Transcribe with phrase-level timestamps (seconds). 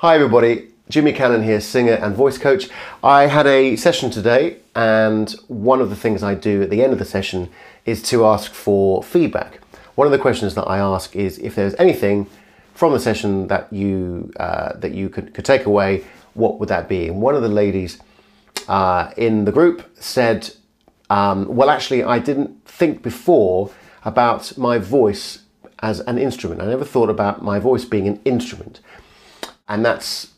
[0.00, 0.68] Hi, everybody.
[0.88, 2.68] Jimmy Cannon here, singer and voice coach.
[3.02, 6.92] I had a session today, and one of the things I do at the end
[6.92, 7.50] of the session
[7.84, 9.60] is to ask for feedback.
[9.96, 12.28] One of the questions that I ask is if there's anything
[12.74, 16.04] from the session that you uh, that you could, could take away,
[16.34, 17.08] what would that be?
[17.08, 17.98] And one of the ladies
[18.68, 20.48] uh, in the group said,
[21.10, 23.72] um, "Well, actually, I didn't think before
[24.04, 25.40] about my voice
[25.80, 26.62] as an instrument.
[26.62, 28.78] I never thought about my voice being an instrument."
[29.68, 30.32] And that's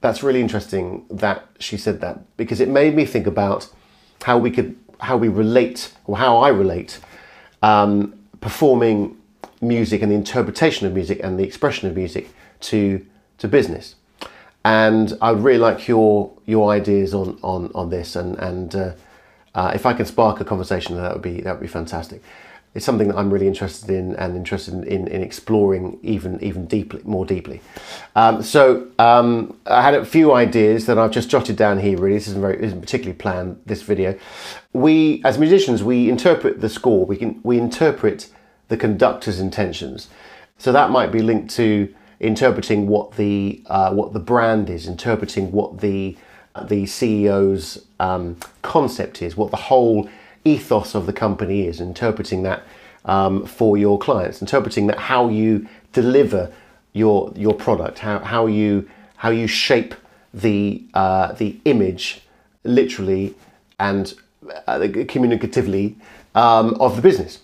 [0.00, 3.68] that's really interesting that she said that because it made me think about
[4.22, 7.00] how we could how we relate or how I relate
[7.62, 9.16] um, performing
[9.60, 13.04] music and the interpretation of music and the expression of music to
[13.38, 13.94] to business.
[14.64, 18.92] And I would really like your your ideas on on, on this and and uh,
[19.54, 22.22] uh, if I can spark a conversation, that would be that would be fantastic
[22.78, 26.66] it's something that I'm really interested in and interested in, in, in exploring even even
[26.66, 27.60] deeply, more deeply.
[28.14, 31.98] Um, so um, I had a few ideas that I've just jotted down here.
[31.98, 33.60] Really, this isn't very isn't particularly planned.
[33.66, 34.16] This video,
[34.72, 37.04] we as musicians we interpret the score.
[37.04, 38.28] We can we interpret
[38.68, 40.06] the conductor's intentions.
[40.58, 45.50] So that might be linked to interpreting what the uh, what the brand is, interpreting
[45.50, 46.16] what the
[46.62, 50.08] the CEO's um, concept is, what the whole
[50.48, 52.62] ethos of the company is, interpreting that
[53.04, 56.52] um, for your clients, interpreting that how you deliver
[56.92, 59.94] your your product, how, how you how you shape
[60.34, 62.22] the uh, the image
[62.64, 63.34] literally
[63.78, 64.14] and
[64.66, 65.94] uh, communicatively
[66.34, 67.38] um, of the business.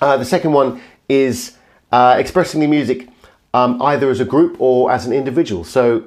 [0.00, 1.56] Uh, the second one is
[1.92, 3.08] uh, expressing the music
[3.52, 5.64] um, either as a group or as an individual.
[5.64, 6.04] So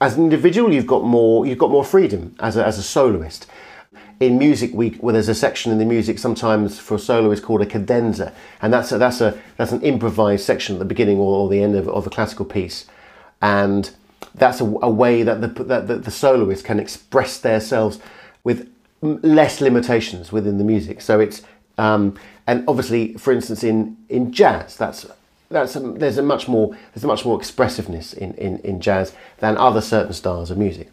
[0.00, 3.46] as an individual, you've got more you've got more freedom as a, as a soloist
[4.20, 7.40] in music week where there's a section in the music sometimes for a solo is
[7.40, 11.18] called a cadenza and that's a, that's a that's an improvised section at the beginning
[11.18, 12.86] or, the end of, of a classical piece.
[13.40, 13.90] And
[14.34, 18.00] that's a, a way that the, that the, the soloist can express themselves
[18.42, 21.00] with less limitations within the music.
[21.00, 21.42] So it's
[21.76, 25.06] um, and obviously for instance in in jazz that's
[25.50, 29.14] that's a, there's a much more there's a much more expressiveness in, in, in jazz
[29.38, 30.90] than other certain styles of music.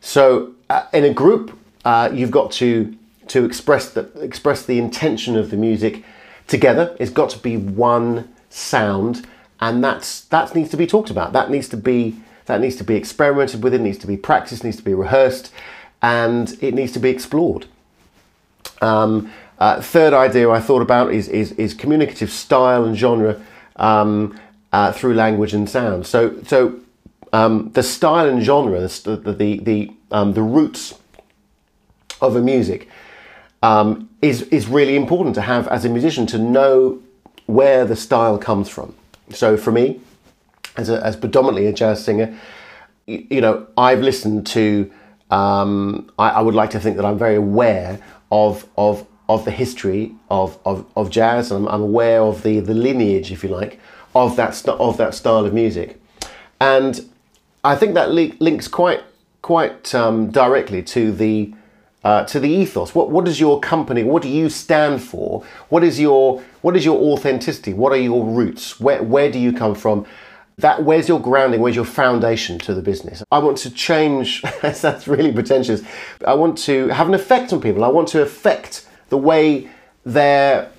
[0.00, 2.96] So uh, in a group uh, you've got to
[3.28, 6.04] to express the express the intention of the music
[6.46, 6.96] together.
[7.00, 9.26] It's got to be one sound,
[9.60, 11.32] and that's that needs to be talked about.
[11.32, 13.74] That needs to be that needs to be experimented with.
[13.74, 14.64] It needs to be practiced.
[14.64, 15.52] Needs to be rehearsed,
[16.02, 17.66] and it needs to be explored.
[18.80, 23.40] Um, uh, third idea I thought about is is, is communicative style and genre
[23.76, 24.38] um,
[24.72, 26.06] uh, through language and sound.
[26.06, 26.80] So so
[27.32, 30.94] um, the style and genre, the the the, the, um, the roots
[32.24, 32.88] of a music
[33.62, 37.00] um, is, is really important to have as a musician to know
[37.46, 38.94] where the style comes from.
[39.30, 40.00] So for me,
[40.76, 42.36] as, a, as predominantly a jazz singer,
[43.06, 44.90] you, you know, I've listened to,
[45.30, 49.50] um, I, I, would like to think that I'm very aware of, of, of the
[49.50, 51.50] history of, of, of jazz.
[51.50, 53.80] I'm, I'm aware of the, the lineage, if you like,
[54.14, 56.00] of that, of that style of music.
[56.60, 57.08] And
[57.64, 59.02] I think that links quite,
[59.40, 61.54] quite um, directly to the,
[62.04, 62.94] uh, to the ethos.
[62.94, 64.04] What what is your company?
[64.04, 65.42] What do you stand for?
[65.70, 67.72] What is your what is your authenticity?
[67.72, 68.78] What are your roots?
[68.78, 70.06] Where where do you come from?
[70.58, 71.60] That where's your grounding?
[71.60, 73.24] Where's your foundation to the business?
[73.32, 74.42] I want to change.
[74.62, 75.82] that's really pretentious.
[76.26, 77.82] I want to have an effect on people.
[77.82, 79.68] I want to affect the way
[80.04, 80.70] they're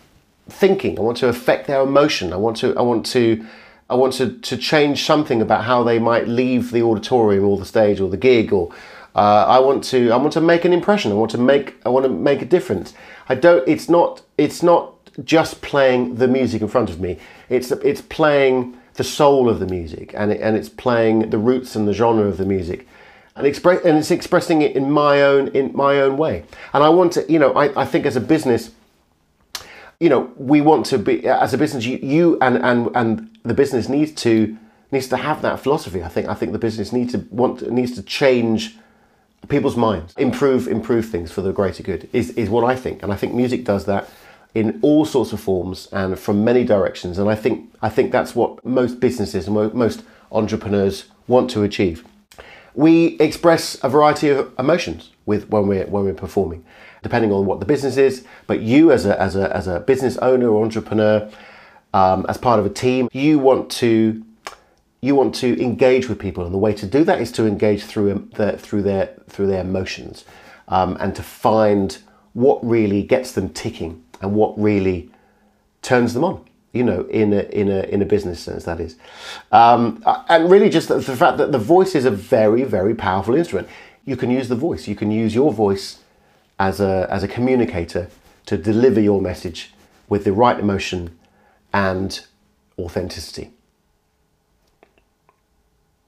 [0.48, 0.98] thinking.
[1.00, 2.32] I want to affect their emotion.
[2.32, 3.46] I want to I want to
[3.90, 7.66] I want to, to change something about how they might leave the auditorium or the
[7.66, 8.74] stage or the gig or
[9.16, 11.12] uh, I want to I want to make an impression.
[11.12, 12.94] I want to make I want to make a difference.
[13.30, 13.68] I don't.
[13.68, 14.94] It's not it's not
[15.24, 17.18] just playing the music in front of me.
[17.50, 21.76] It's it's playing the soul of the music and it, and it's playing the roots
[21.76, 22.88] and the genre of the music
[23.36, 26.44] and express and it's expressing it in my own in my own way.
[26.74, 28.72] And I want to you know I, I think as a business
[30.00, 33.54] you know we want to be as a business you, you and and and the
[33.54, 34.58] business needs to
[34.92, 36.04] needs to have that philosophy.
[36.04, 38.78] I think I think the business needs to want needs to change
[39.48, 43.04] people's minds, improve improve things for the greater good is, is what I think.
[43.04, 44.10] And I think music does that
[44.54, 47.18] in all sorts of forms and from many directions.
[47.20, 52.06] And I think I think that's what most businesses and most entrepreneurs want to achieve.
[52.74, 56.66] We express a variety of emotions with when we're when we're performing,
[57.04, 58.26] depending on what the business is.
[58.48, 61.30] But you as a as a as a business owner or entrepreneur,
[61.94, 64.24] um, as part of a team, you want to
[65.06, 67.84] you want to engage with people, and the way to do that is to engage
[67.84, 70.26] through um, the, through their through their emotions,
[70.68, 71.88] um, and to find
[72.34, 75.10] what really gets them ticking and what really
[75.82, 76.38] turns them on.
[76.76, 78.66] you know, in a in a in a business sense.
[78.66, 78.98] That is,
[79.54, 83.34] um, and really just the, the fact that the voice is a very very powerful
[83.34, 83.70] instrument.
[84.04, 84.86] You can use the voice.
[84.86, 86.00] You can use your voice
[86.60, 88.10] as a as a communicator
[88.48, 89.74] to deliver your message
[90.10, 91.18] with the right emotion
[91.74, 92.26] and
[92.78, 93.52] authenticity.